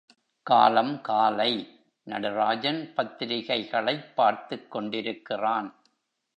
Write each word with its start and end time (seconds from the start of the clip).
காலம் 0.43 1.01
காலை 1.01 1.79
நடராஜன் 2.03 2.93
பத்திரிகைகளைப் 2.95 4.15
பார்த்துக் 4.15 4.71
கொண்டிருக்கிறான். 4.71 5.75